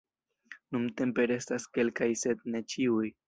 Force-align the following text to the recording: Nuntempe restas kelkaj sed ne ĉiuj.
Nuntempe 0.77 1.27
restas 1.33 1.69
kelkaj 1.77 2.09
sed 2.25 2.45
ne 2.57 2.63
ĉiuj. 2.75 3.11